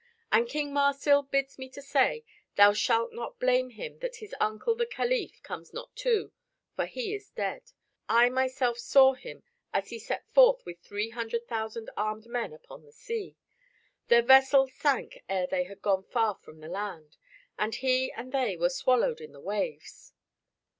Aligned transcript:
And 0.31 0.49
King 0.49 0.73
Marsil 0.73 1.21
bids 1.29 1.59
me 1.59 1.69
say, 1.69 2.23
thou 2.55 2.73
shalt 2.73 3.13
not 3.13 3.39
blame 3.39 3.69
him 3.69 3.99
that 3.99 4.15
his 4.15 4.33
uncle 4.39 4.73
the 4.73 4.87
calif 4.87 5.43
comes 5.43 5.73
not 5.75 5.95
too, 5.95 6.31
for 6.75 6.87
he 6.87 7.13
is 7.13 7.29
dead. 7.29 7.71
I 8.09 8.27
myself 8.29 8.79
saw 8.79 9.13
him 9.13 9.43
as 9.71 9.89
he 9.91 9.99
set 9.99 10.27
forth 10.33 10.65
with 10.65 10.79
three 10.81 11.11
hundred 11.11 11.47
thousand 11.47 11.91
armed 11.95 12.25
men 12.25 12.51
upon 12.51 12.83
the 12.83 12.91
sea. 12.91 13.35
Their 14.07 14.23
vessels 14.23 14.73
sank 14.73 15.21
ere 15.29 15.45
they 15.45 15.65
had 15.65 15.83
gone 15.83 16.01
far 16.01 16.33
from 16.33 16.61
the 16.61 16.67
land, 16.69 17.17
and 17.59 17.75
he 17.75 18.11
and 18.11 18.31
they 18.31 18.57
were 18.57 18.69
swallowed 18.71 19.21
in 19.21 19.33
the 19.33 19.39
waves." 19.39 20.13